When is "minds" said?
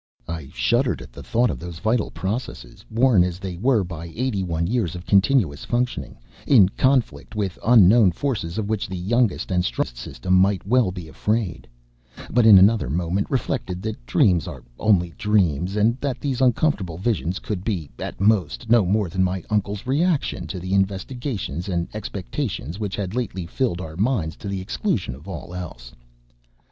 23.95-24.35